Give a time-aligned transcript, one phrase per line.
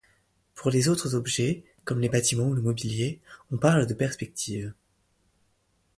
[0.55, 4.73] Pour autres objets, comme les bâtiments ou le mobilier, on parle de perspective.